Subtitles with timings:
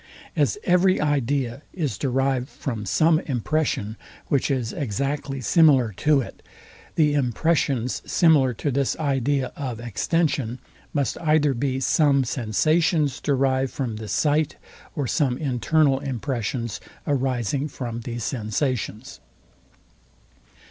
[0.35, 3.97] As every idea is derived from some impression,
[4.29, 6.41] which is exactly similar to it,
[6.95, 10.57] the impressions similar to this idea of extension,
[10.91, 14.55] must either be some sensations derived from the sight,
[14.95, 19.19] or some internal impressions arising from these sensations.